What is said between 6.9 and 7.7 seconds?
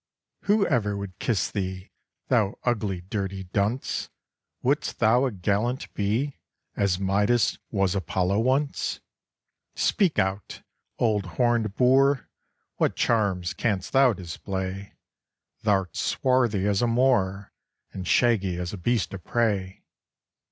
Midas